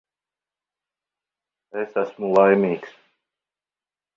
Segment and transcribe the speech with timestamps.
[1.83, 2.97] Es esmu laimīgs.